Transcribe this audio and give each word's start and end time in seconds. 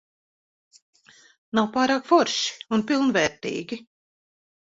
Nav 1.59 1.67
pārāk 1.75 2.09
forši 2.13 2.47
un 2.77 2.85
pilnvērtīgi. 2.93 3.79